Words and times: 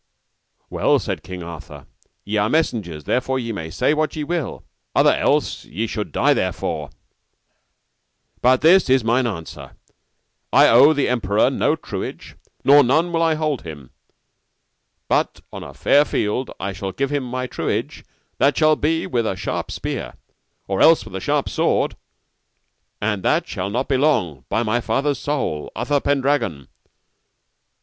Well, 0.71 0.97
said 0.97 1.21
King 1.21 1.43
Arthur, 1.43 1.85
ye 2.25 2.35
are 2.37 2.49
messengers, 2.49 3.03
therefore 3.03 3.37
ye 3.37 3.51
may 3.51 3.69
say 3.69 3.93
what 3.93 4.15
ye 4.15 4.23
will, 4.23 4.63
other 4.95 5.13
else 5.15 5.63
ye 5.65 5.85
should 5.85 6.11
die 6.11 6.33
therefore. 6.33 6.89
But 8.41 8.61
this 8.61 8.89
is 8.89 9.03
mine 9.03 9.27
answer: 9.27 9.75
I 10.51 10.69
owe 10.69 10.93
the 10.93 11.07
emperor 11.07 11.51
no 11.51 11.75
truage, 11.75 12.35
nor 12.63 12.81
none 12.83 13.11
will 13.13 13.21
I 13.21 13.35
hold 13.35 13.61
him, 13.61 13.91
but 15.07 15.41
on 15.53 15.61
a 15.61 15.71
fair 15.71 16.03
field 16.03 16.49
I 16.59 16.73
shall 16.73 16.91
give 16.93 17.11
him 17.11 17.21
my 17.23 17.45
truage 17.45 18.03
that 18.39 18.57
shall 18.57 18.75
be 18.75 19.05
with 19.05 19.27
a 19.27 19.35
sharp 19.35 19.69
spear, 19.69 20.15
or 20.67 20.81
else 20.81 21.05
with 21.05 21.15
a 21.15 21.19
sharp 21.19 21.47
sword, 21.47 21.95
and 22.99 23.21
that 23.21 23.47
shall 23.47 23.69
not 23.69 23.87
be 23.87 23.97
long, 23.97 24.45
by 24.49 24.63
my 24.63 24.81
father's 24.81 25.19
soul, 25.19 25.71
Uther 25.77 25.99
Pendragon. 25.99 26.69